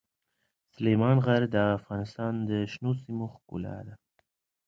[0.73, 3.95] سلیمان غر د افغانستان د شنو سیمو ښکلا ده.